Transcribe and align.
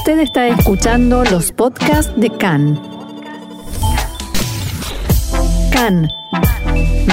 Usted 0.00 0.20
está 0.20 0.48
escuchando 0.48 1.24
los 1.24 1.52
podcasts 1.52 2.10
de 2.18 2.30
CAN. 2.30 2.80
CAN, 5.70 6.08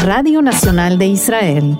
Radio 0.05 0.41
Nacional 0.41 0.97
de 0.97 1.07
Israel. 1.07 1.77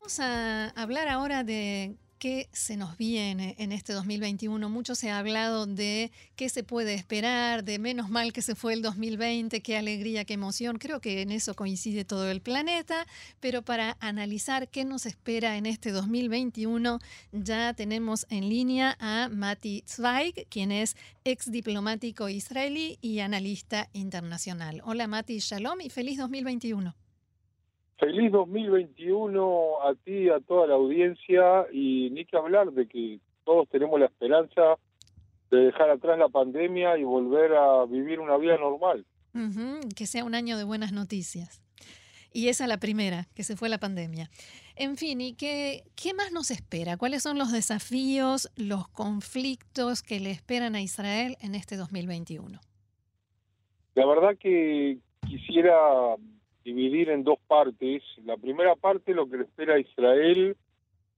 Vamos 0.00 0.20
a 0.20 0.68
hablar 0.76 1.08
ahora 1.08 1.44
de 1.44 1.96
qué 2.22 2.48
se 2.52 2.76
nos 2.76 2.96
viene 2.96 3.56
en 3.58 3.72
este 3.72 3.92
2021. 3.92 4.68
Mucho 4.68 4.94
se 4.94 5.10
ha 5.10 5.18
hablado 5.18 5.66
de 5.66 6.12
qué 6.36 6.48
se 6.48 6.62
puede 6.62 6.94
esperar, 6.94 7.64
de 7.64 7.80
menos 7.80 8.10
mal 8.10 8.32
que 8.32 8.42
se 8.42 8.54
fue 8.54 8.74
el 8.74 8.80
2020, 8.80 9.60
qué 9.60 9.76
alegría, 9.76 10.24
qué 10.24 10.34
emoción. 10.34 10.78
Creo 10.78 11.00
que 11.00 11.22
en 11.22 11.32
eso 11.32 11.54
coincide 11.54 12.04
todo 12.04 12.30
el 12.30 12.40
planeta, 12.40 13.08
pero 13.40 13.62
para 13.62 13.96
analizar 13.98 14.68
qué 14.68 14.84
nos 14.84 15.04
espera 15.04 15.56
en 15.56 15.66
este 15.66 15.90
2021, 15.90 17.00
ya 17.32 17.74
tenemos 17.74 18.24
en 18.30 18.48
línea 18.48 18.96
a 19.00 19.28
Mati 19.28 19.82
Zweig, 19.88 20.46
quien 20.48 20.70
es 20.70 20.94
ex 21.24 21.50
diplomático 21.50 22.28
israelí 22.28 22.98
y 23.00 23.18
analista 23.18 23.88
internacional. 23.94 24.80
Hola 24.84 25.08
Mati, 25.08 25.40
shalom 25.40 25.80
y 25.80 25.90
feliz 25.90 26.18
2021. 26.18 27.01
Feliz 28.02 28.32
2021 28.32 29.80
a 29.80 29.94
ti, 29.94 30.28
a 30.28 30.40
toda 30.40 30.66
la 30.66 30.74
audiencia 30.74 31.66
y 31.72 32.10
ni 32.10 32.24
que 32.24 32.36
hablar 32.36 32.72
de 32.72 32.88
que 32.88 33.20
todos 33.44 33.68
tenemos 33.68 34.00
la 34.00 34.06
esperanza 34.06 34.76
de 35.52 35.58
dejar 35.58 35.88
atrás 35.88 36.18
la 36.18 36.28
pandemia 36.28 36.98
y 36.98 37.04
volver 37.04 37.54
a 37.54 37.86
vivir 37.86 38.18
una 38.18 38.36
vida 38.38 38.56
normal. 38.56 39.06
que 39.94 40.06
sea 40.06 40.24
un 40.24 40.34
año 40.34 40.58
de 40.58 40.64
buenas 40.64 40.90
noticias. 40.90 41.62
Y 42.32 42.48
esa 42.48 42.66
la 42.66 42.78
primera, 42.78 43.28
que 43.36 43.44
se 43.44 43.54
fue 43.54 43.68
la 43.68 43.78
pandemia. 43.78 44.30
En 44.74 44.96
fin, 44.96 45.20
¿y 45.20 45.34
qué, 45.34 45.84
qué 45.94 46.12
más 46.12 46.32
nos 46.32 46.50
espera? 46.50 46.96
¿Cuáles 46.96 47.22
son 47.22 47.38
los 47.38 47.52
desafíos, 47.52 48.50
los 48.56 48.88
conflictos 48.88 50.02
que 50.02 50.18
le 50.18 50.32
esperan 50.32 50.74
a 50.74 50.82
Israel 50.82 51.36
en 51.40 51.54
este 51.54 51.76
2021? 51.76 52.58
La 53.94 54.06
verdad 54.06 54.36
que 54.40 54.98
quisiera 55.24 56.16
dividir 56.64 57.10
en 57.10 57.24
dos 57.24 57.38
partes. 57.46 58.02
La 58.24 58.36
primera 58.36 58.74
parte 58.76 59.14
lo 59.14 59.28
que 59.28 59.38
le 59.38 59.44
espera 59.44 59.74
a 59.74 59.78
Israel 59.78 60.56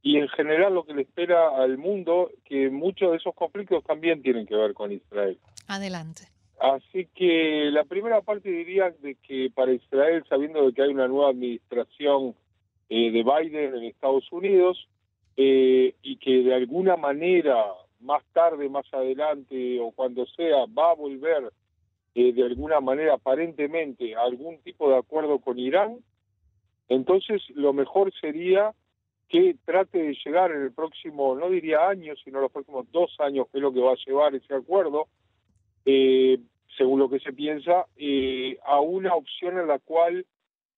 y 0.02 0.18
en 0.18 0.28
general 0.28 0.74
lo 0.74 0.84
que 0.84 0.94
le 0.94 1.02
espera 1.02 1.56
al 1.56 1.78
mundo, 1.78 2.30
que 2.44 2.68
muchos 2.70 3.10
de 3.10 3.16
esos 3.16 3.34
conflictos 3.34 3.82
también 3.84 4.22
tienen 4.22 4.46
que 4.46 4.54
ver 4.54 4.74
con 4.74 4.92
Israel. 4.92 5.38
Adelante. 5.66 6.24
Así 6.60 7.08
que 7.14 7.70
la 7.70 7.84
primera 7.84 8.20
parte 8.20 8.50
diría 8.50 8.90
de 9.00 9.16
que 9.16 9.50
para 9.54 9.72
Israel, 9.72 10.22
sabiendo 10.28 10.66
de 10.66 10.72
que 10.72 10.82
hay 10.82 10.90
una 10.90 11.08
nueva 11.08 11.30
administración 11.30 12.34
eh, 12.88 13.10
de 13.10 13.22
Biden 13.22 13.74
en 13.74 13.84
Estados 13.84 14.30
Unidos 14.30 14.88
eh, 15.36 15.94
y 16.02 16.16
que 16.16 16.42
de 16.42 16.54
alguna 16.54 16.96
manera 16.96 17.64
más 18.00 18.22
tarde, 18.32 18.68
más 18.68 18.86
adelante 18.92 19.80
o 19.80 19.90
cuando 19.90 20.26
sea, 20.26 20.66
va 20.66 20.90
a 20.90 20.94
volver 20.94 21.50
eh, 22.14 22.32
de 22.32 22.42
alguna 22.44 22.80
manera 22.80 23.14
aparentemente 23.14 24.14
algún 24.14 24.58
tipo 24.58 24.90
de 24.90 24.98
acuerdo 24.98 25.38
con 25.40 25.58
Irán, 25.58 25.98
entonces 26.88 27.42
lo 27.54 27.72
mejor 27.72 28.12
sería 28.20 28.72
que 29.28 29.56
trate 29.64 29.98
de 29.98 30.16
llegar 30.24 30.52
en 30.52 30.62
el 30.62 30.72
próximo, 30.72 31.34
no 31.34 31.50
diría 31.50 31.88
año, 31.88 32.14
sino 32.22 32.40
los 32.40 32.52
próximos 32.52 32.86
dos 32.92 33.14
años, 33.18 33.48
que 33.50 33.58
es 33.58 33.62
lo 33.62 33.72
que 33.72 33.80
va 33.80 33.92
a 33.92 34.06
llevar 34.06 34.34
ese 34.34 34.54
acuerdo, 34.54 35.08
eh, 35.84 36.38
según 36.76 37.00
lo 37.00 37.08
que 37.08 37.20
se 37.20 37.32
piensa, 37.32 37.86
eh, 37.96 38.58
a 38.64 38.80
una 38.80 39.14
opción 39.14 39.58
en 39.58 39.66
la 39.66 39.78
cual 39.78 40.26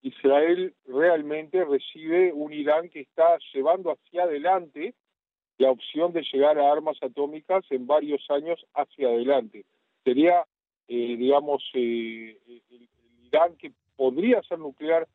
Israel 0.01 0.73
realmente 0.87 1.63
recibe 1.65 2.31
un 2.33 2.53
Irán 2.53 2.89
que 2.89 3.01
está 3.01 3.37
llevando 3.53 3.91
hacia 3.91 4.23
adelante 4.23 4.93
la 5.57 5.71
opción 5.71 6.13
de 6.13 6.23
llegar 6.31 6.59
a 6.59 6.71
armas 6.71 6.97
atómicas 7.01 7.65
en 7.71 7.87
varios 7.87 8.23
años 8.29 8.63
hacia 8.73 9.07
adelante. 9.07 9.65
Sería 10.03 10.45
eh, 10.87 11.15
digamos, 11.17 11.63
eh, 11.73 12.37
el, 12.47 12.87
Irán 13.25 13.55
que 13.57 13.71
podría 13.95 14.41
ser 14.43 14.59
nuclear 14.59 15.07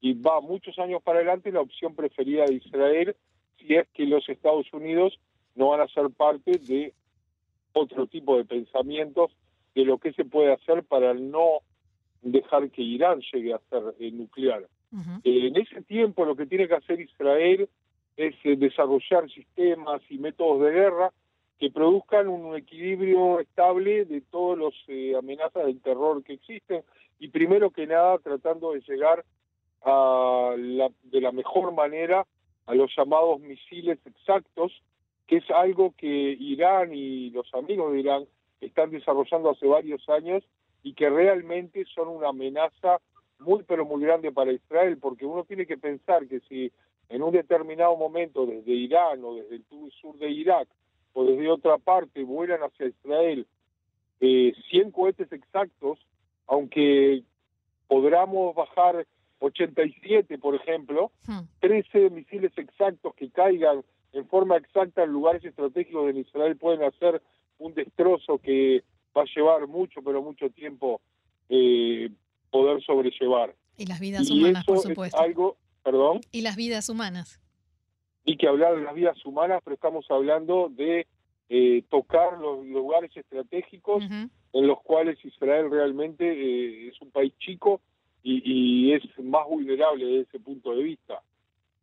y 0.00 0.14
va 0.14 0.40
muchos 0.40 0.78
años 0.78 1.02
para 1.02 1.18
adelante, 1.18 1.52
la 1.52 1.60
opción 1.60 1.94
preferida 1.94 2.46
de 2.46 2.54
Israel 2.54 3.16
si 3.58 3.74
es 3.74 3.86
que 3.94 4.06
los 4.06 4.28
Estados 4.28 4.66
Unidos 4.72 5.20
no 5.54 5.68
van 5.68 5.82
a 5.82 5.88
ser 5.88 6.10
parte 6.10 6.52
de 6.52 6.94
otro 7.72 8.06
tipo 8.06 8.36
de 8.36 8.44
pensamientos 8.44 9.30
de 9.74 9.84
lo 9.84 9.98
que 9.98 10.12
se 10.14 10.24
puede 10.24 10.52
hacer 10.52 10.82
para 10.82 11.14
no 11.14 11.60
dejar 12.22 12.70
que 12.70 12.82
Irán 12.82 13.20
llegue 13.32 13.54
a 13.54 13.60
ser 13.70 13.94
eh, 14.00 14.10
nuclear. 14.10 14.66
en 15.22 15.56
ese 15.56 15.82
tiempo 15.82 16.24
lo 16.24 16.34
que 16.34 16.46
tiene 16.46 16.66
que 16.66 16.74
hacer 16.74 17.00
Israel 17.00 17.68
es 18.16 18.34
desarrollar 18.42 19.30
sistemas 19.30 20.02
y 20.10 20.18
métodos 20.18 20.62
de 20.62 20.72
guerra 20.72 21.12
que 21.60 21.70
produzcan 21.70 22.26
un 22.26 22.56
equilibrio 22.56 23.38
estable 23.38 24.06
de 24.06 24.22
todas 24.22 24.58
las 24.58 24.72
eh, 24.88 25.14
amenazas 25.14 25.66
del 25.66 25.82
terror 25.82 26.24
que 26.24 26.32
existen 26.32 26.82
y 27.18 27.28
primero 27.28 27.70
que 27.70 27.86
nada 27.86 28.18
tratando 28.18 28.72
de 28.72 28.80
llegar 28.80 29.26
a 29.82 30.54
de 30.56 31.20
la 31.20 31.32
mejor 31.32 31.72
manera 31.74 32.26
a 32.64 32.74
los 32.74 32.90
llamados 32.96 33.40
misiles 33.40 33.98
exactos, 34.06 34.72
que 35.26 35.36
es 35.36 35.50
algo 35.50 35.92
que 35.98 36.06
Irán 36.06 36.94
y 36.94 37.28
los 37.30 37.52
amigos 37.52 37.92
de 37.92 38.00
Irán 38.00 38.24
están 38.62 38.90
desarrollando 38.90 39.50
hace 39.50 39.66
varios 39.66 40.08
años 40.08 40.42
y 40.82 40.94
que 40.94 41.10
realmente 41.10 41.84
son 41.94 42.08
una 42.08 42.28
amenaza 42.28 43.00
muy 43.38 43.64
pero 43.64 43.84
muy 43.84 44.02
grande 44.02 44.32
para 44.32 44.52
Israel, 44.52 44.96
porque 44.98 45.26
uno 45.26 45.44
tiene 45.44 45.66
que 45.66 45.76
pensar 45.76 46.26
que 46.26 46.40
si 46.40 46.72
en 47.10 47.22
un 47.22 47.32
determinado 47.32 47.96
momento 47.96 48.46
desde 48.46 48.72
Irán 48.72 49.22
o 49.24 49.34
desde 49.34 49.56
el 49.56 49.64
sur 50.00 50.16
de 50.16 50.30
Irak 50.30 50.66
o 51.12 51.24
desde 51.24 51.50
otra 51.50 51.78
parte 51.78 52.22
vuelan 52.24 52.60
hacia 52.60 52.86
Israel 52.86 53.46
eh, 54.20 54.52
100 54.70 54.90
cohetes 54.90 55.32
exactos, 55.32 55.98
aunque 56.46 57.22
podamos 57.88 58.54
bajar 58.54 59.06
87, 59.38 60.38
por 60.38 60.54
ejemplo, 60.54 61.10
13 61.60 62.10
hmm. 62.10 62.14
misiles 62.14 62.52
exactos 62.56 63.14
que 63.14 63.30
caigan 63.30 63.82
en 64.12 64.28
forma 64.28 64.56
exacta 64.56 65.04
en 65.04 65.10
lugares 65.10 65.44
estratégicos 65.44 66.12
de 66.12 66.20
Israel 66.20 66.56
pueden 66.56 66.82
hacer 66.82 67.22
un 67.58 67.74
destrozo 67.74 68.38
que 68.38 68.84
va 69.16 69.22
a 69.22 69.26
llevar 69.34 69.66
mucho, 69.66 70.02
pero 70.02 70.22
mucho 70.22 70.50
tiempo 70.50 71.00
eh, 71.48 72.10
poder 72.50 72.82
sobrellevar. 72.82 73.54
Y 73.76 73.86
las 73.86 74.00
vidas 74.00 74.30
humanas, 74.30 74.64
por 74.64 74.80
supuesto. 74.80 75.18
algo, 75.18 75.56
perdón. 75.82 76.20
Y 76.32 76.42
las 76.42 76.56
vidas 76.56 76.88
humanas 76.88 77.40
y 78.24 78.36
que 78.36 78.48
hablar 78.48 78.76
de 78.76 78.82
las 78.82 78.94
vidas 78.94 79.24
humanas, 79.24 79.60
pero 79.64 79.74
estamos 79.74 80.06
hablando 80.10 80.68
de 80.70 81.06
eh, 81.48 81.82
tocar 81.88 82.38
los 82.38 82.64
lugares 82.66 83.16
estratégicos 83.16 84.04
en 84.52 84.66
los 84.66 84.80
cuales 84.82 85.22
Israel 85.24 85.70
realmente 85.70 86.24
eh, 86.24 86.88
es 86.88 87.00
un 87.00 87.10
país 87.10 87.32
chico 87.38 87.80
y, 88.22 88.92
es 88.92 89.02
más 89.18 89.48
vulnerable 89.48 90.04
desde 90.04 90.20
ese 90.20 90.40
punto 90.40 90.74
de 90.74 90.82
vista. 90.82 91.22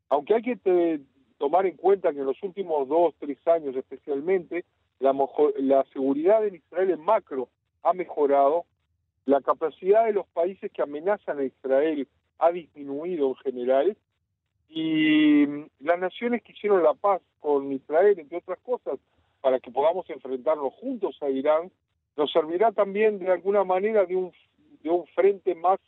Aunque 0.09 0.35
hay 0.35 0.41
que 0.41 1.01
tomar 1.37 1.65
en 1.65 1.75
cuenta 1.75 2.13
que 2.13 2.19
en 2.19 2.25
los 2.25 2.41
últimos 2.43 2.87
dos, 2.87 3.13
tres 3.19 3.39
años 3.47 3.75
especialmente, 3.75 4.65
la, 4.99 5.13
la 5.57 5.83
seguridad 5.91 6.45
en 6.45 6.55
Israel 6.55 6.91
en 6.91 7.01
macro 7.01 7.49
ha 7.83 7.93
mejorado, 7.93 8.65
la 9.25 9.41
capacidad 9.41 10.05
de 10.05 10.13
los 10.13 10.27
países 10.27 10.71
que 10.71 10.81
amenazan 10.81 11.39
a 11.39 11.43
Israel 11.43 12.07
ha 12.39 12.51
disminuido 12.51 13.29
en 13.29 13.35
general, 13.35 13.97
y 14.79 15.47
las 15.79 15.97
naciones 15.99 16.43
que 16.43 16.51
hicieron 16.51 16.83
la 16.83 16.93
paz 16.93 17.19
con 17.39 17.71
Israel, 17.71 18.19
entre 18.19 18.37
otras 18.37 18.59
cosas, 18.59 18.99
para 19.41 19.59
que 19.59 19.71
podamos 19.71 20.07
enfrentarnos 20.07 20.71
juntos 20.75 21.17
a 21.21 21.29
Irán, 21.29 21.71
nos 22.15 22.31
servirá 22.31 22.71
también 22.71 23.17
de 23.17 23.31
alguna 23.31 23.63
manera 23.63 24.05
de 24.05 24.15
un, 24.15 24.31
de 24.83 24.89
un 24.91 25.07
frente 25.07 25.55
más 25.55 25.79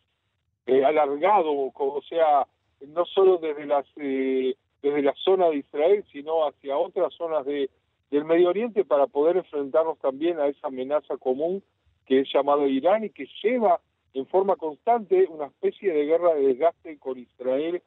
eh, 0.65 0.83
alargado, 0.83 1.51
o 1.51 2.01
sea, 2.09 2.47
no 2.87 3.05
solo 3.05 3.37
desde 3.37 3.67
las 3.67 3.85
eh, 3.97 4.55
desde 4.81 5.01
la 5.03 5.13
zona 5.23 5.49
de 5.49 5.57
Israel, 5.57 6.03
sino 6.11 6.47
hacia 6.47 6.75
otras 6.75 7.13
zonas 7.13 7.45
de, 7.45 7.69
del 8.09 8.25
Medio 8.25 8.49
Oriente 8.49 8.85
para 8.85 9.05
poder 9.05 9.37
enfrentarnos 9.37 9.99
también 9.99 10.39
a 10.39 10.47
esa 10.47 10.67
amenaza 10.67 11.15
común 11.17 11.61
que 12.07 12.21
es 12.21 12.33
llamado 12.33 12.67
Irán 12.67 13.03
y 13.03 13.11
que 13.11 13.27
lleva 13.43 13.81
en 14.15 14.25
forma 14.25 14.55
constante 14.55 15.27
una 15.29 15.45
especie 15.45 15.93
de 15.93 16.05
guerra 16.05 16.33
de 16.33 16.47
desgaste 16.47 16.97
con 16.97 17.19
Israel 17.19 17.83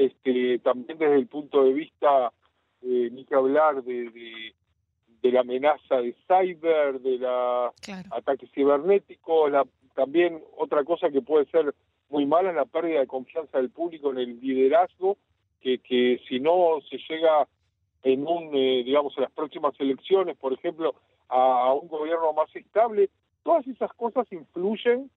este, 0.00 0.58
también 0.60 0.98
desde 0.98 1.16
el 1.16 1.26
punto 1.26 1.62
de 1.62 1.74
vista, 1.74 2.32
eh, 2.80 3.10
ni 3.12 3.26
que 3.26 3.34
hablar 3.34 3.84
de, 3.84 4.54
de, 5.20 5.30
la 5.30 5.40
amenaza 5.40 5.96
de 5.96 6.16
cyber, 6.26 7.00
de 7.00 7.18
la 7.18 7.70
ataque 8.10 8.46
cibernético, 8.54 9.50
la, 9.50 9.66
también 9.94 10.42
otra 10.56 10.84
cosa 10.84 11.10
que 11.10 11.20
puede 11.20 11.44
ser 11.50 11.74
muy 12.08 12.24
mala 12.24 12.48
es 12.48 12.56
la 12.56 12.64
pérdida 12.64 13.00
de 13.00 13.06
confianza 13.06 13.58
del 13.58 13.68
público 13.68 14.10
en 14.12 14.18
el 14.18 14.40
liderazgo, 14.40 15.18
que, 15.60 15.78
que 15.80 16.18
si 16.26 16.40
no 16.40 16.78
se 16.88 16.96
llega 16.96 17.46
en 18.02 18.26
un, 18.26 18.54
eh, 18.54 18.82
digamos, 18.82 19.14
en 19.18 19.24
las 19.24 19.32
próximas 19.32 19.74
elecciones, 19.78 20.34
por 20.38 20.54
ejemplo, 20.54 20.94
a, 21.28 21.64
a, 21.64 21.74
un 21.74 21.88
gobierno 21.88 22.32
más 22.32 22.48
estable, 22.56 23.10
todas 23.42 23.66
esas 23.66 23.92
cosas 23.92 24.26
influyen 24.32 25.10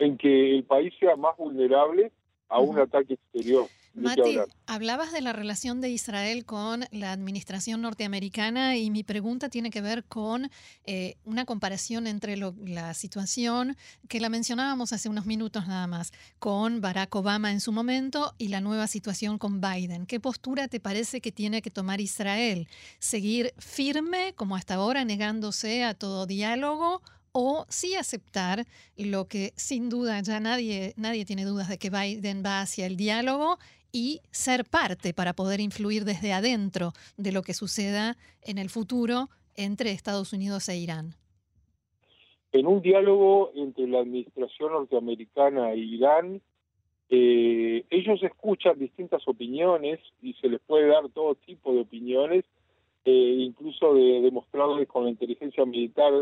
en 0.00 0.18
que 0.18 0.56
el 0.56 0.64
país 0.64 0.92
sea 0.98 1.14
más 1.14 1.36
vulnerable 1.36 2.10
a 2.48 2.58
un 2.58 2.80
ataque 2.80 3.14
exterior. 3.14 3.66
Mati, 3.94 4.38
hablabas 4.66 5.12
de 5.12 5.20
la 5.20 5.32
relación 5.32 5.80
de 5.80 5.88
Israel 5.88 6.44
con 6.44 6.84
la 6.90 7.12
administración 7.12 7.80
norteamericana 7.80 8.76
y 8.76 8.90
mi 8.90 9.04
pregunta 9.04 9.48
tiene 9.48 9.70
que 9.70 9.80
ver 9.80 10.04
con 10.04 10.50
eh, 10.84 11.16
una 11.24 11.44
comparación 11.44 12.08
entre 12.08 12.36
la 12.36 12.92
situación 12.94 13.76
que 14.08 14.18
la 14.18 14.28
mencionábamos 14.28 14.92
hace 14.92 15.08
unos 15.08 15.26
minutos 15.26 15.68
nada 15.68 15.86
más, 15.86 16.12
con 16.40 16.80
Barack 16.80 17.14
Obama 17.14 17.52
en 17.52 17.60
su 17.60 17.70
momento 17.70 18.34
y 18.36 18.48
la 18.48 18.60
nueva 18.60 18.88
situación 18.88 19.38
con 19.38 19.60
Biden. 19.60 20.06
¿Qué 20.06 20.18
postura 20.18 20.66
te 20.66 20.80
parece 20.80 21.20
que 21.20 21.30
tiene 21.30 21.62
que 21.62 21.70
tomar 21.70 22.00
Israel? 22.00 22.68
¿Seguir 22.98 23.54
firme 23.58 24.34
como 24.34 24.56
hasta 24.56 24.74
ahora, 24.74 25.04
negándose 25.04 25.84
a 25.84 25.94
todo 25.94 26.26
diálogo? 26.26 27.00
o 27.36 27.66
sí 27.68 27.96
aceptar 27.96 28.64
lo 28.96 29.26
que 29.26 29.52
sin 29.56 29.88
duda 29.88 30.20
ya 30.20 30.38
nadie, 30.38 30.94
nadie 30.96 31.24
tiene 31.24 31.44
dudas 31.44 31.68
de 31.68 31.78
que 31.78 31.90
Biden 31.90 32.44
va 32.46 32.60
hacia 32.60 32.86
el 32.86 32.96
diálogo 32.96 33.58
y 33.94 34.20
ser 34.32 34.64
parte 34.64 35.14
para 35.14 35.34
poder 35.34 35.60
influir 35.60 36.04
desde 36.04 36.32
adentro 36.32 36.92
de 37.16 37.30
lo 37.30 37.42
que 37.42 37.54
suceda 37.54 38.16
en 38.42 38.58
el 38.58 38.68
futuro 38.68 39.28
entre 39.56 39.92
Estados 39.92 40.32
Unidos 40.32 40.68
e 40.68 40.76
Irán. 40.76 41.14
En 42.50 42.66
un 42.66 42.82
diálogo 42.82 43.52
entre 43.54 43.86
la 43.86 44.00
administración 44.00 44.72
norteamericana 44.72 45.72
e 45.72 45.78
Irán, 45.78 46.42
eh, 47.08 47.84
ellos 47.88 48.20
escuchan 48.20 48.80
distintas 48.80 49.22
opiniones 49.28 50.00
y 50.20 50.32
se 50.34 50.48
les 50.48 50.60
puede 50.60 50.88
dar 50.88 51.08
todo 51.10 51.36
tipo 51.36 51.72
de 51.72 51.82
opiniones, 51.82 52.44
eh, 53.04 53.36
incluso 53.38 53.94
de, 53.94 54.22
demostrarles 54.22 54.88
con 54.88 55.04
la 55.04 55.10
inteligencia 55.10 55.64
militar 55.64 56.12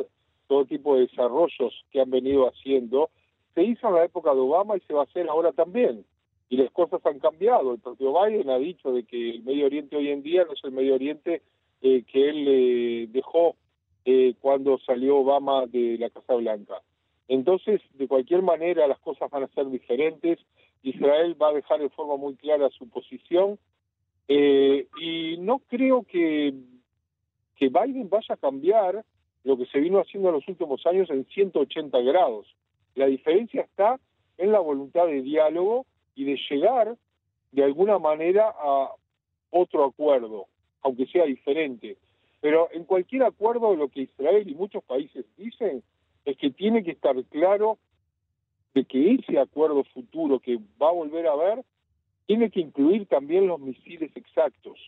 todo 0.46 0.66
tipo 0.66 0.96
de 0.96 1.06
desarrollos 1.06 1.72
que 1.90 2.02
han 2.02 2.10
venido 2.10 2.46
haciendo. 2.48 3.08
Se 3.54 3.62
hizo 3.62 3.88
en 3.88 3.94
la 3.94 4.04
época 4.04 4.34
de 4.34 4.40
Obama 4.40 4.76
y 4.76 4.80
se 4.80 4.92
va 4.92 5.00
a 5.00 5.04
hacer 5.04 5.26
ahora 5.30 5.52
también 5.52 6.04
y 6.52 6.58
las 6.58 6.70
cosas 6.70 7.00
han 7.06 7.18
cambiado. 7.18 7.72
El 7.72 7.80
propio 7.80 8.12
Biden 8.12 8.50
ha 8.50 8.58
dicho 8.58 8.92
de 8.92 9.04
que 9.04 9.30
el 9.30 9.42
Medio 9.42 9.64
Oriente 9.64 9.96
hoy 9.96 10.10
en 10.10 10.22
día 10.22 10.44
no 10.44 10.52
es 10.52 10.62
el 10.62 10.72
Medio 10.72 10.96
Oriente 10.96 11.40
eh, 11.80 12.02
que 12.02 12.28
él 12.28 12.44
eh, 12.46 13.06
dejó 13.10 13.56
eh, 14.04 14.34
cuando 14.38 14.76
salió 14.80 15.16
Obama 15.16 15.64
de 15.64 15.96
la 15.96 16.10
Casa 16.10 16.34
Blanca. 16.34 16.82
Entonces, 17.26 17.80
de 17.94 18.06
cualquier 18.06 18.42
manera, 18.42 18.86
las 18.86 18.98
cosas 18.98 19.30
van 19.30 19.44
a 19.44 19.48
ser 19.48 19.70
diferentes. 19.70 20.40
Israel 20.82 21.40
va 21.40 21.48
a 21.48 21.54
dejar 21.54 21.80
de 21.80 21.88
forma 21.88 22.18
muy 22.18 22.34
clara 22.34 22.68
su 22.68 22.86
posición 22.86 23.58
y 24.28 25.38
no 25.38 25.58
creo 25.68 26.02
que, 26.02 26.52
que 27.56 27.68
Biden 27.70 28.10
vaya 28.10 28.34
a 28.34 28.36
cambiar 28.36 29.02
lo 29.44 29.56
que 29.56 29.64
se 29.66 29.80
vino 29.80 30.00
haciendo 30.00 30.28
en 30.28 30.34
los 30.34 30.48
últimos 30.48 30.84
años 30.86 31.08
en 31.08 31.24
180 31.24 31.98
grados. 32.00 32.46
La 32.94 33.06
diferencia 33.06 33.62
está 33.62 33.98
en 34.36 34.52
la 34.52 34.60
voluntad 34.60 35.06
de 35.06 35.22
diálogo 35.22 35.86
y 36.14 36.24
de 36.24 36.38
llegar 36.50 36.96
de 37.52 37.64
alguna 37.64 37.98
manera 37.98 38.52
a 38.58 38.90
otro 39.50 39.84
acuerdo, 39.84 40.46
aunque 40.82 41.06
sea 41.06 41.24
diferente. 41.24 41.96
Pero 42.40 42.68
en 42.72 42.84
cualquier 42.84 43.22
acuerdo 43.24 43.74
lo 43.76 43.88
que 43.88 44.02
Israel 44.02 44.48
y 44.48 44.54
muchos 44.54 44.82
países 44.84 45.24
dicen 45.36 45.82
es 46.24 46.36
que 46.36 46.50
tiene 46.50 46.82
que 46.82 46.92
estar 46.92 47.16
claro 47.26 47.78
de 48.74 48.84
que 48.84 49.14
ese 49.14 49.38
acuerdo 49.38 49.84
futuro 49.84 50.40
que 50.40 50.58
va 50.80 50.88
a 50.88 50.92
volver 50.92 51.26
a 51.26 51.32
haber 51.32 51.64
tiene 52.26 52.50
que 52.50 52.60
incluir 52.60 53.06
también 53.06 53.46
los 53.46 53.60
misiles 53.60 54.10
exactos, 54.16 54.78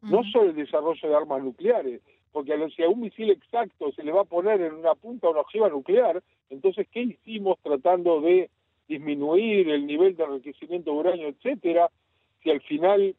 no 0.00 0.22
solo 0.24 0.50
el 0.50 0.56
desarrollo 0.56 1.08
de 1.08 1.14
armas 1.14 1.42
nucleares, 1.42 2.00
porque 2.32 2.52
si 2.74 2.82
a 2.82 2.88
un 2.88 3.00
misil 3.00 3.30
exacto 3.30 3.92
se 3.92 4.02
le 4.02 4.10
va 4.10 4.22
a 4.22 4.24
poner 4.24 4.60
en 4.60 4.74
una 4.74 4.94
punta 4.94 5.28
una 5.28 5.40
ojiva 5.40 5.68
nuclear, 5.68 6.22
entonces, 6.50 6.86
¿qué 6.90 7.02
hicimos 7.02 7.58
tratando 7.62 8.20
de 8.20 8.50
disminuir 8.88 9.68
el 9.70 9.86
nivel 9.86 10.16
de 10.16 10.24
enriquecimiento 10.24 10.90
de 10.90 10.96
uranio, 10.96 11.28
etcétera, 11.28 11.90
si 12.42 12.50
al 12.50 12.60
final 12.60 13.14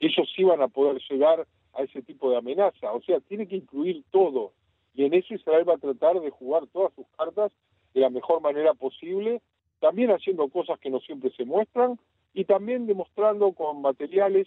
ellos 0.00 0.34
iban 0.36 0.60
a 0.62 0.68
poder 0.68 1.00
llegar 1.08 1.46
a 1.74 1.82
ese 1.82 2.02
tipo 2.02 2.30
de 2.30 2.38
amenaza. 2.38 2.92
O 2.92 3.02
sea, 3.02 3.20
tiene 3.20 3.46
que 3.46 3.56
incluir 3.56 4.04
todo. 4.10 4.52
Y 4.94 5.04
en 5.04 5.14
eso 5.14 5.34
Israel 5.34 5.68
va 5.68 5.74
a 5.74 5.78
tratar 5.78 6.20
de 6.20 6.30
jugar 6.30 6.66
todas 6.72 6.92
sus 6.94 7.06
cartas 7.16 7.52
de 7.94 8.00
la 8.00 8.10
mejor 8.10 8.40
manera 8.40 8.74
posible, 8.74 9.40
también 9.80 10.10
haciendo 10.10 10.48
cosas 10.48 10.78
que 10.78 10.90
no 10.90 11.00
siempre 11.00 11.30
se 11.30 11.44
muestran 11.44 11.98
y 12.34 12.44
también 12.44 12.86
demostrando 12.86 13.52
con 13.52 13.82
materiales 13.82 14.46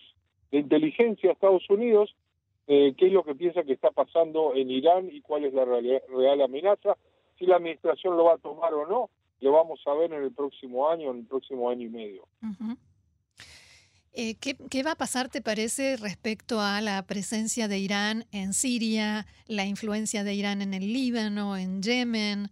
de 0.52 0.60
inteligencia 0.60 1.30
a 1.30 1.34
Estados 1.34 1.70
Unidos 1.70 2.16
eh, 2.72 2.94
qué 2.96 3.08
es 3.08 3.14
lo 3.14 3.24
que 3.24 3.34
piensa 3.34 3.64
que 3.64 3.74
está 3.74 3.90
pasando 3.90 4.54
en 4.54 4.70
Irán 4.70 5.10
y 5.12 5.22
cuál 5.22 5.44
es 5.44 5.56
la 5.56 5.66
real 5.66 6.42
amenaza, 6.42 6.98
si 7.40 7.48
la 7.48 7.56
administración 7.56 8.16
lo 8.16 8.26
va 8.26 8.36
a 8.36 8.38
tomar 8.38 8.72
o 8.76 8.86
no, 8.86 9.10
lo 9.42 9.52
vamos 9.52 9.82
a 9.86 9.94
ver 9.94 10.14
en 10.14 10.24
el 10.24 10.32
próximo 10.32 10.90
año, 10.90 11.12
en 11.12 11.20
el 11.20 11.26
próximo 11.26 11.70
año 11.70 11.86
y 11.86 11.90
medio. 11.90 12.28
Eh, 14.14 14.36
¿qué, 14.42 14.56
¿qué, 14.70 14.84
va 14.84 14.92
a 14.92 14.96
pasar, 14.96 15.30
te 15.30 15.42
parece, 15.42 15.96
respecto 15.98 16.60
a 16.60 16.82
la 16.82 17.04
presencia 17.04 17.68
de 17.68 17.78
Irán 17.78 18.26
en 18.32 18.54
Siria, 18.54 19.26
la 19.48 19.66
influencia 19.66 20.24
de 20.24 20.34
Irán 20.34 20.62
en 20.62 20.74
el 20.74 20.92
Líbano, 20.92 21.56
en 21.56 21.82
Yemen? 21.82 22.50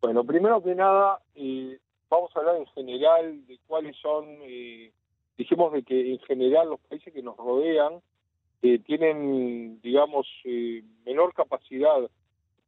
Bueno, 0.00 0.24
primero 0.24 0.62
que 0.62 0.74
nada, 0.74 1.20
eh, 1.34 1.78
vamos 2.08 2.30
a 2.34 2.40
hablar 2.40 2.56
en 2.56 2.66
general 2.66 3.46
de 3.46 3.58
cuáles 3.66 3.96
son, 3.96 4.26
eh, 4.42 4.90
dijimos 5.36 5.72
de 5.72 5.82
que 5.82 6.12
en 6.12 6.18
general 6.20 6.70
los 6.70 6.80
países 6.80 7.12
que 7.12 7.22
nos 7.22 7.36
rodean 7.36 8.00
eh, 8.62 8.78
tienen, 8.80 9.80
digamos, 9.82 10.26
menor 11.04 11.34
capacidad 11.34 12.10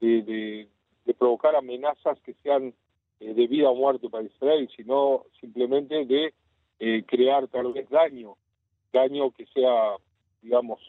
de, 0.00 0.68
de 1.04 1.14
provocar 1.14 1.56
amenazas 1.56 2.20
que 2.20 2.34
sean 2.42 2.74
eh, 3.20 3.34
de 3.34 3.46
vida 3.46 3.70
o 3.70 3.74
muerte 3.74 4.08
para 4.10 4.24
Israel, 4.24 4.68
sino 4.76 5.24
simplemente 5.40 6.04
de 6.04 6.34
eh, 6.78 7.04
crear 7.06 7.48
tal 7.48 7.72
vez 7.72 7.88
daño, 7.88 8.36
daño 8.92 9.30
que 9.30 9.46
sea, 9.46 9.96
digamos, 10.42 10.80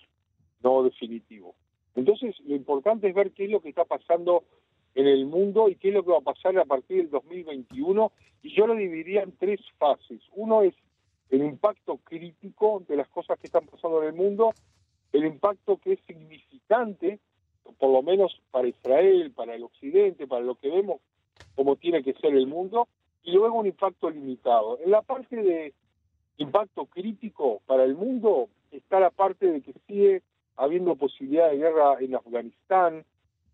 no 0.61 0.83
definitivo. 0.83 1.55
Entonces, 1.95 2.35
lo 2.45 2.55
importante 2.55 3.07
es 3.07 3.15
ver 3.15 3.31
qué 3.31 3.45
es 3.45 3.49
lo 3.49 3.61
que 3.61 3.69
está 3.69 3.85
pasando 3.85 4.43
en 4.93 5.07
el 5.07 5.25
mundo 5.25 5.69
y 5.69 5.75
qué 5.75 5.89
es 5.89 5.93
lo 5.93 6.03
que 6.03 6.11
va 6.11 6.17
a 6.17 6.21
pasar 6.33 6.57
a 6.57 6.65
partir 6.65 6.97
del 6.97 7.09
2021, 7.11 8.11
y 8.43 8.55
yo 8.55 8.67
lo 8.67 8.75
dividiría 8.75 9.23
en 9.23 9.31
tres 9.37 9.61
fases. 9.77 10.21
Uno 10.33 10.63
es 10.63 10.73
el 11.29 11.43
impacto 11.43 11.97
crítico 12.03 12.83
de 12.87 12.97
las 12.97 13.07
cosas 13.09 13.39
que 13.39 13.47
están 13.47 13.65
pasando 13.67 14.01
en 14.01 14.09
el 14.09 14.13
mundo, 14.13 14.53
el 15.13 15.25
impacto 15.25 15.77
que 15.77 15.93
es 15.93 15.99
significante, 16.05 17.19
por 17.77 17.91
lo 17.91 18.01
menos 18.01 18.41
para 18.51 18.67
Israel, 18.67 19.31
para 19.35 19.55
el 19.55 19.63
Occidente, 19.63 20.27
para 20.27 20.43
lo 20.43 20.55
que 20.55 20.69
vemos 20.69 20.99
como 21.57 21.75
tiene 21.75 22.03
que 22.03 22.13
ser 22.13 22.35
el 22.35 22.45
mundo, 22.45 22.87
y 23.23 23.31
luego 23.31 23.59
un 23.59 23.65
impacto 23.65 24.11
limitado. 24.11 24.79
En 24.85 24.91
la 24.91 25.01
parte 25.01 25.35
de 25.35 25.73
impacto 26.37 26.85
crítico 26.85 27.61
para 27.65 27.83
el 27.83 27.95
mundo 27.95 28.47
está 28.71 28.99
la 28.99 29.09
parte 29.09 29.51
de 29.51 29.61
que 29.61 29.73
sigue 29.87 30.21
habiendo 30.55 30.95
posibilidad 30.95 31.49
de 31.49 31.57
guerra 31.57 31.97
en 31.99 32.13
Afganistán, 32.15 33.05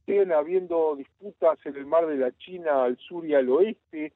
siguen 0.06 0.34
habiendo 0.34 0.98
disputas 0.98 1.58
en 1.66 1.78
el 1.78 1.86
mar 1.86 2.06
de 2.06 2.18
la 2.18 2.38
China 2.38 2.84
al 2.84 2.98
sur 2.98 3.26
y 3.26 3.36
al 3.36 3.50
oeste, 3.50 4.12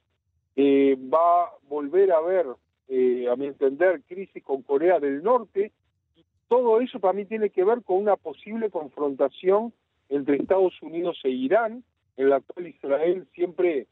eh, 0.57 0.97
va 1.11 1.45
a 1.45 1.51
volver 1.69 2.11
a 2.11 2.17
haber, 2.17 2.45
eh, 2.89 3.29
a 3.31 3.37
mi 3.37 3.45
entender, 3.45 4.01
crisis 4.03 4.43
con 4.43 4.63
Corea 4.63 4.99
del 4.99 5.23
Norte, 5.23 5.71
y 6.17 6.25
todo 6.49 6.81
eso 6.81 6.99
también 6.99 7.29
tiene 7.29 7.51
que 7.51 7.63
ver 7.63 7.83
con 7.83 7.99
una 7.99 8.17
posible 8.17 8.69
confrontación 8.69 9.71
entre 10.09 10.35
Estados 10.35 10.73
Unidos 10.81 11.17
e 11.23 11.29
Irán, 11.29 11.85
en 12.17 12.29
la 12.29 12.41
cual 12.41 12.67
Israel 12.67 13.27
siempre, 13.33 13.87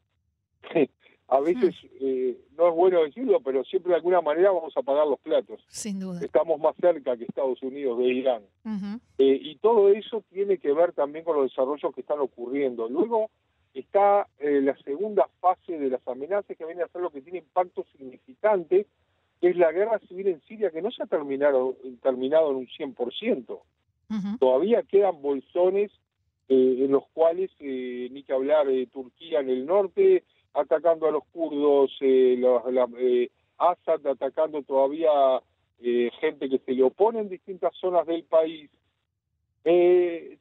a 1.28 1.40
veces 1.40 1.74
eh, 2.00 2.36
no 2.58 2.68
es 2.68 2.74
bueno 2.74 3.02
decirlo, 3.02 3.40
pero 3.40 3.64
siempre 3.64 3.90
de 3.90 3.96
alguna 3.96 4.20
manera 4.20 4.50
vamos 4.50 4.76
a 4.76 4.82
pagar 4.82 5.06
los 5.06 5.20
platos. 5.20 5.64
Sin 5.68 6.00
duda. 6.00 6.20
Estamos 6.20 6.60
más 6.60 6.76
cerca 6.76 7.16
que 7.16 7.24
Estados 7.24 7.62
Unidos 7.62 7.98
de 7.98 8.04
Irán. 8.04 8.42
Eh, 9.18 9.38
y 9.40 9.56
todo 9.56 9.88
eso 9.90 10.22
tiene 10.30 10.58
que 10.58 10.72
ver 10.72 10.92
también 10.92 11.24
con 11.24 11.36
los 11.36 11.50
desarrollos 11.50 11.94
que 11.94 12.00
están 12.00 12.18
ocurriendo. 12.18 12.88
Luego 12.88 13.30
está 13.72 14.26
eh, 14.38 14.60
la 14.60 14.76
segunda 14.78 15.28
fase 15.40 15.78
de 15.78 15.90
las 15.90 16.06
amenazas 16.08 16.56
que 16.56 16.64
viene 16.64 16.82
a 16.82 16.88
ser 16.88 17.02
lo 17.02 17.10
que 17.10 17.22
tiene 17.22 17.38
impacto 17.38 17.86
significante, 17.96 18.86
que 19.40 19.48
es 19.50 19.56
la 19.56 19.70
guerra 19.70 20.00
civil 20.08 20.28
en 20.28 20.40
Siria, 20.42 20.70
que 20.70 20.82
no 20.82 20.90
se 20.90 21.02
ha 21.02 21.06
terminado, 21.06 21.76
terminado 22.02 22.50
en 22.50 22.56
un 22.56 22.66
100%. 22.66 23.60
Todavía 24.38 24.84
quedan 24.84 25.20
bolsones 25.20 25.90
en 26.48 26.92
los 26.92 27.06
cuales, 27.08 27.50
eh, 27.58 28.08
ni 28.10 28.22
que 28.22 28.32
hablar 28.32 28.66
de 28.66 28.86
Turquía 28.86 29.40
en 29.40 29.50
el 29.50 29.66
norte, 29.66 30.24
atacando 30.54 31.06
a 31.06 31.10
los 31.10 31.24
kurdos, 31.32 31.90
eh, 32.00 32.36
la, 32.38 32.86
eh, 32.98 33.30
Assad 33.58 34.06
atacando 34.06 34.62
todavía 34.62 35.10
gente 36.20 36.48
que 36.48 36.58
se 36.58 36.72
le 36.72 36.82
opone 36.82 37.20
en 37.20 37.28
distintas 37.28 37.74
zonas 37.76 38.06
del 38.06 38.24
país. 38.24 38.70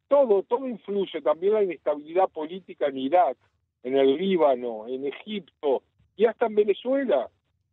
todo, 0.08 0.44
todo 0.44 0.68
influye, 0.68 1.22
también 1.22 1.54
la 1.54 1.64
inestabilidad 1.64 2.30
política 2.30 2.88
en 2.88 2.98
Irak, 2.98 3.38
en 3.84 3.98
el 3.98 4.18
Líbano, 4.18 4.88
en 4.88 5.06
Egipto 5.06 5.82
y 6.16 6.26
hasta 6.26 6.46
en 6.46 6.56
Venezuela. 6.56 7.30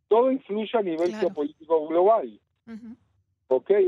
Todo 0.07 0.31
influye 0.31 0.77
a 0.77 0.81
nivel 0.81 1.13
geopolítico 1.15 1.87
global. 1.87 2.39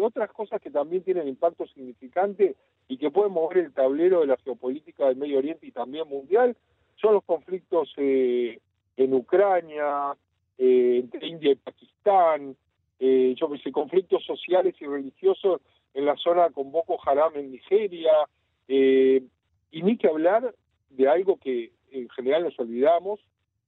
Otras 0.01 0.31
cosas 0.31 0.61
que 0.61 0.69
también 0.69 1.03
tienen 1.03 1.27
impacto 1.27 1.65
significante 1.67 2.55
y 2.87 2.97
que 2.97 3.11
pueden 3.11 3.33
mover 3.33 3.57
el 3.59 3.73
tablero 3.73 4.21
de 4.21 4.27
la 4.27 4.37
geopolítica 4.37 5.07
del 5.07 5.17
Medio 5.17 5.39
Oriente 5.39 5.65
y 5.65 5.71
también 5.71 6.07
mundial 6.07 6.55
son 6.95 7.13
los 7.15 7.23
conflictos 7.23 7.93
eh, 7.97 8.59
en 8.97 9.13
Ucrania, 9.13 10.15
eh, 10.57 10.99
entre 11.03 11.27
India 11.27 11.51
y 11.51 11.55
Pakistán, 11.55 12.55
eh, 12.99 13.35
yo 13.37 13.49
sé, 13.61 13.71
conflictos 13.71 14.23
sociales 14.25 14.75
y 14.79 14.85
religiosos 14.85 15.61
en 15.93 16.05
la 16.05 16.15
zona 16.17 16.49
con 16.49 16.71
Boko 16.71 16.97
Haram 17.05 17.33
en 17.35 17.51
Nigeria, 17.51 18.11
eh, 18.67 19.21
y 19.71 19.83
ni 19.83 19.97
que 19.97 20.07
hablar 20.07 20.53
de 20.89 21.07
algo 21.07 21.37
que 21.37 21.71
en 21.91 22.09
general 22.09 22.43
nos 22.43 22.59
olvidamos, 22.59 23.19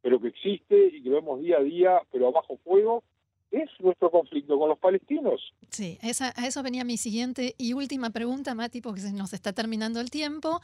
pero 0.01 0.19
que 0.19 0.29
existe 0.29 0.87
y 0.93 1.03
que 1.03 1.09
vemos 1.09 1.41
día 1.41 1.57
a 1.57 1.63
día, 1.63 2.01
pero 2.11 2.27
a 2.27 2.31
bajo 2.31 2.57
fuego, 2.57 3.03
es 3.51 3.69
nuestro 3.79 4.11
conflicto 4.11 4.57
con 4.57 4.69
los 4.69 4.79
palestinos. 4.79 5.53
Sí, 5.69 5.97
esa, 6.01 6.33
a 6.35 6.47
eso 6.47 6.63
venía 6.63 6.83
mi 6.83 6.97
siguiente 6.97 7.55
y 7.57 7.73
última 7.73 8.09
pregunta, 8.09 8.55
Mati, 8.55 8.81
porque 8.81 9.01
se 9.01 9.13
nos 9.13 9.33
está 9.33 9.53
terminando 9.53 9.99
el 9.99 10.09
tiempo. 10.09 10.59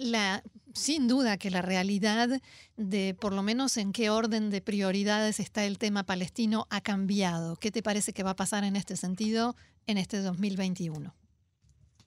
la, 0.00 0.42
sin 0.74 1.08
duda 1.08 1.38
que 1.38 1.50
la 1.50 1.62
realidad 1.62 2.28
de 2.76 3.16
por 3.18 3.32
lo 3.32 3.42
menos 3.42 3.76
en 3.76 3.92
qué 3.92 4.10
orden 4.10 4.50
de 4.50 4.60
prioridades 4.60 5.40
está 5.40 5.64
el 5.64 5.78
tema 5.78 6.04
palestino 6.04 6.66
ha 6.70 6.80
cambiado. 6.80 7.56
¿Qué 7.56 7.70
te 7.70 7.82
parece 7.82 8.12
que 8.12 8.22
va 8.22 8.30
a 8.30 8.36
pasar 8.36 8.64
en 8.64 8.76
este 8.76 8.96
sentido 8.96 9.54
en 9.86 9.98
este 9.98 10.18
2021? 10.18 11.12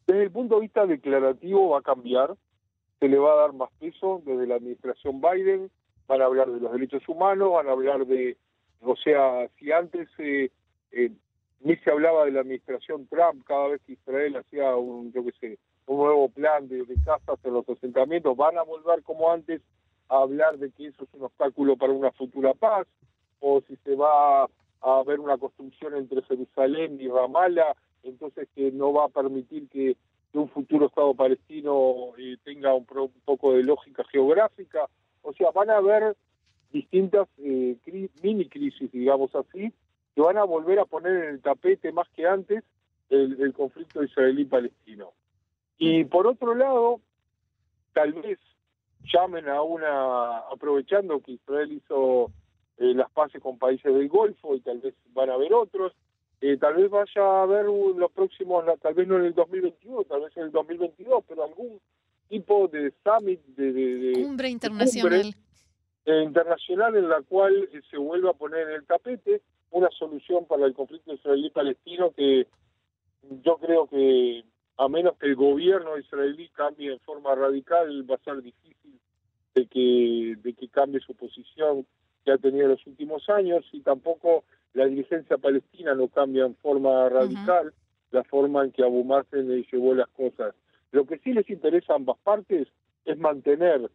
Desde 0.07 0.23
el 0.23 0.31
punto 0.31 0.55
de 0.55 0.61
vista 0.61 0.85
declarativo 0.85 1.69
va 1.69 1.79
a 1.79 1.81
cambiar, 1.81 2.35
se 2.99 3.07
le 3.07 3.17
va 3.17 3.33
a 3.33 3.35
dar 3.37 3.53
más 3.53 3.69
peso 3.79 4.21
desde 4.23 4.45
la 4.45 4.55
administración 4.55 5.19
Biden, 5.19 5.71
van 6.07 6.21
a 6.21 6.25
hablar 6.25 6.51
de 6.51 6.59
los 6.59 6.71
derechos 6.71 7.01
humanos, 7.09 7.53
van 7.53 7.67
a 7.67 7.71
hablar 7.71 8.05
de 8.05 8.37
o 8.85 8.95
sea, 8.95 9.47
si 9.57 9.71
antes 9.71 10.07
eh, 10.19 10.51
eh, 10.91 11.11
ni 11.61 11.75
se 11.77 11.91
hablaba 11.91 12.25
de 12.25 12.31
la 12.31 12.41
administración 12.41 13.07
Trump 13.07 13.43
cada 13.45 13.69
vez 13.69 13.81
que 13.85 13.93
Israel 13.93 14.37
hacía 14.37 14.75
un, 14.75 15.11
yo 15.11 15.23
qué 15.25 15.31
sé, 15.39 15.59
un 15.87 15.97
nuevo 15.97 16.29
plan 16.29 16.67
de, 16.67 16.85
casas 17.03 17.39
en 17.43 17.53
los 17.53 17.67
asentamientos, 17.67 18.37
van 18.37 18.57
a 18.57 18.63
volver 18.63 19.03
como 19.03 19.31
antes 19.31 19.61
a 20.09 20.17
hablar 20.17 20.57
de 20.57 20.71
que 20.71 20.87
eso 20.87 21.03
es 21.03 21.09
un 21.13 21.23
obstáculo 21.23 21.75
para 21.75 21.93
una 21.93 22.11
futura 22.11 22.53
paz, 22.53 22.87
o 23.39 23.61
si 23.67 23.75
se 23.77 23.95
va 23.95 24.43
a 24.43 24.47
haber 24.81 25.19
una 25.19 25.37
construcción 25.37 25.95
entre 25.95 26.21
Jerusalén 26.23 26.97
y 26.99 27.07
Ramallah, 27.07 27.75
entonces 28.03 28.47
que 28.55 28.71
no 28.71 28.93
va 28.93 29.05
a 29.05 29.09
permitir 29.09 29.67
que, 29.69 29.97
un 30.33 30.49
futuro 30.49 30.87
Estado 30.87 31.13
palestino 31.13 32.11
eh, 32.17 32.35
tenga 32.43 32.73
un, 32.73 32.85
un, 32.93 33.11
poco 33.23 33.53
de 33.53 33.63
lógica 33.63 34.03
geográfica. 34.11 34.89
O 35.21 35.31
sea, 35.31 35.51
van 35.51 35.69
a 35.69 35.77
haber 35.77 36.17
distintas 36.75 37.29
eh, 37.37 37.77
mini 38.21 38.49
crisis, 38.49 38.91
digamos 38.91 39.33
así, 39.33 39.71
que 40.13 40.21
van 40.21 40.37
a 40.37 40.43
volver 40.43 40.77
a 40.79 40.85
poner 40.85 41.23
en 41.23 41.29
el 41.35 41.41
tapete 41.41 41.93
más 41.93 42.07
que 42.09 42.27
antes 42.27 42.65
el, 43.09 43.53
conflicto 43.53 44.03
israelí-palestino. 44.03 45.13
Y 45.77 46.03
por 46.03 46.27
otro 46.27 46.53
lado, 46.53 46.99
tal 47.93 48.11
vez 48.13 48.39
llamen 49.13 49.47
a 49.47 49.61
una, 49.61 50.39
aprovechando 50.51 51.21
que 51.21 51.33
Israel 51.33 51.71
hizo 51.71 52.31
eh, 52.77 52.93
las 52.93 53.09
paces 53.11 53.41
con 53.41 53.57
países 53.57 53.93
del 53.93 54.09
Golfo 54.09 54.53
y 54.55 54.59
tal 54.59 54.79
vez 54.79 54.95
van 55.13 55.29
a 55.29 55.35
haber 55.35 55.53
otros, 55.53 55.93
eh, 56.41 56.57
tal 56.57 56.75
vez 56.75 56.89
vaya 56.89 57.21
a 57.21 57.43
haber 57.43 57.67
los 57.67 58.11
próximos, 58.11 58.65
tal 58.81 58.93
vez 58.95 59.07
no 59.07 59.17
en 59.17 59.27
el 59.27 59.33
2021, 59.33 60.03
tal 60.03 60.21
vez 60.23 60.35
en 60.35 60.43
el 60.43 60.51
2022, 60.51 61.23
pero 61.25 61.45
algún 61.45 61.79
tipo 62.27 62.67
de 62.67 62.91
summit, 63.01 63.39
de, 63.55 63.71
de, 63.71 64.23
cumbre 64.23 64.49
internacional. 64.49 65.33
Internacional 66.05 66.95
en 66.95 67.09
la 67.09 67.21
cual 67.21 67.69
eh, 67.73 67.81
se 67.89 67.97
vuelva 67.97 68.31
a 68.31 68.33
poner 68.33 68.67
en 68.69 68.75
el 68.75 68.85
tapete 68.85 69.41
una 69.71 69.89
solución 69.89 70.45
para 70.45 70.65
el 70.65 70.73
conflicto 70.73 71.13
israelí-palestino 71.13 72.11
que 72.11 72.47
yo 73.43 73.57
creo 73.57 73.87
que 73.87 74.43
a 74.77 74.87
menos 74.87 75.17
que 75.17 75.27
el 75.27 75.35
gobierno 75.35 75.97
israelí 75.97 76.49
cambie 76.49 76.93
en 76.93 76.99
forma 76.99 77.33
radical 77.33 78.09
va 78.09 78.15
a 78.15 78.23
ser 78.23 78.41
difícil 78.41 78.99
de 79.55 79.65
que 79.65 80.35
de 80.41 80.53
que 80.53 80.67
cambie 80.67 80.99
su 80.99 81.15
posición 81.15 81.85
que 82.23 82.31
ha 82.31 82.37
tenido 82.37 82.65
en 82.65 82.71
los 82.71 82.85
últimos 82.85 83.27
años 83.29 83.65
y 83.71 83.81
tampoco 83.81 84.43
la 84.73 84.85
dirigencia 84.85 85.37
palestina 85.37 85.95
no 85.95 86.07
cambia 86.07 86.45
en 86.45 86.55
forma 86.55 87.09
radical 87.09 87.73
la 88.11 88.23
forma 88.23 88.63
en 88.63 88.71
que 88.71 88.83
Abu 88.83 89.03
Mazen 89.03 89.47
llevó 89.71 89.93
las 89.93 90.07
cosas. 90.09 90.55
Lo 90.91 91.05
que 91.05 91.17
sí 91.19 91.33
les 91.33 91.49
interesa 91.49 91.93
a 91.93 91.95
ambas 91.97 92.17
partes 92.23 92.67
es 93.05 93.17
mantener 93.17 93.89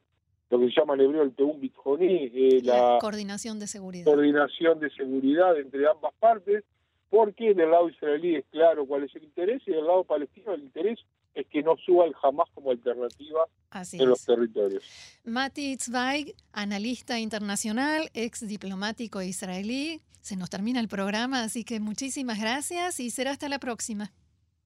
lo 0.50 0.58
que 0.58 0.66
se 0.66 0.80
llama 0.80 0.94
en 0.94 1.02
hebreo 1.02 1.22
el 1.22 1.34
Teum 1.34 1.60
Bitjoní, 1.60 2.30
eh, 2.34 2.60
la, 2.64 2.98
coordinación 3.00 3.58
de 3.58 3.68
seguridad. 3.68 4.04
Coordinación 4.04 4.80
de 4.80 4.90
seguridad 4.90 5.56
entre 5.58 5.88
ambas 5.88 6.12
partes, 6.18 6.64
porque 7.08 7.54
del 7.54 7.70
lado 7.70 7.88
israelí 7.88 8.36
es 8.36 8.44
claro 8.50 8.84
cuál 8.84 9.04
es 9.04 9.14
el 9.14 9.24
interés 9.24 9.62
y 9.66 9.70
del 9.70 9.86
lado 9.86 10.04
palestino 10.04 10.52
el 10.52 10.62
interés 10.62 10.98
es 11.34 11.46
que 11.46 11.62
no 11.62 11.76
suba 11.76 12.06
el 12.06 12.14
jamás 12.14 12.48
como 12.54 12.72
alternativa 12.72 13.46
en 13.92 14.08
los 14.08 14.24
territorios. 14.24 14.84
Mati 15.24 15.76
Zweig, 15.76 16.34
analista 16.52 17.20
internacional, 17.20 18.10
ex 18.14 18.46
diplomático 18.46 19.22
israelí. 19.22 20.00
Se 20.20 20.36
nos 20.36 20.50
termina 20.50 20.80
el 20.80 20.88
programa, 20.88 21.44
así 21.44 21.64
que 21.64 21.78
muchísimas 21.78 22.40
gracias 22.40 22.98
y 22.98 23.10
será 23.10 23.30
hasta 23.30 23.48
la 23.48 23.60
próxima. 23.60 24.12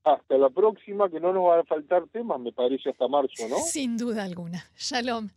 Hasta 0.03 0.37
la 0.37 0.50
próxima, 0.50 1.09
que 1.09 1.21
no 1.21 1.33
nos 1.33 1.45
va 1.45 1.61
a 1.61 1.64
faltar 1.64 2.07
temas, 2.09 2.41
me 2.41 2.53
parece, 2.53 2.91
hasta 2.91 3.07
marzo, 3.09 3.49
¿no? 3.49 3.59
Sin 3.59 3.97
duda 3.97 4.25
alguna. 4.25 4.64
Shalom. 4.76 5.31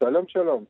Shalom, 0.00 0.26
shalom. 0.32 0.66